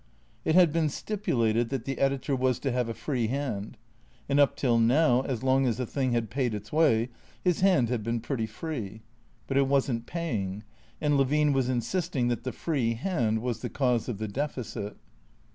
[0.43, 3.77] It had been stipulated that the editor was to have a free hand;
[4.27, 7.09] and up till now, as long as the thing had paid its way,
[7.43, 9.01] his hand had been pretty free.
[9.45, 10.63] But it was n't paying;
[10.99, 14.97] and Levine was insisting that the free hand was the cause of the deficit.